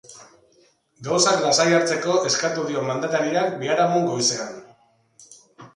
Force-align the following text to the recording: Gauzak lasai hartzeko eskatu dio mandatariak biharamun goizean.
Gauzak 1.07 1.37
lasai 1.47 1.67
hartzeko 1.81 2.15
eskatu 2.31 2.65
dio 2.71 2.87
mandatariak 2.89 3.55
biharamun 3.61 4.11
goizean. 4.13 4.59